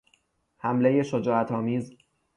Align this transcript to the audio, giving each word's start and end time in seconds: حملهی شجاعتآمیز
حملهی 0.57 1.03
شجاعتآمیز 1.03 1.97